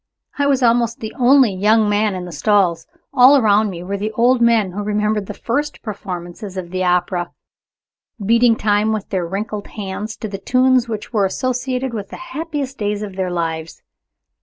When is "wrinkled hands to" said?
9.27-10.27